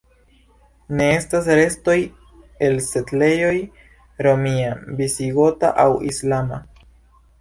Ne 1.01 1.09
estas 1.17 1.49
restoj 1.59 1.97
el 2.69 2.79
setlejoj 2.87 3.53
romia, 4.29 4.73
visigota 5.03 5.75
aŭ 5.85 5.91
islama. 6.15 6.61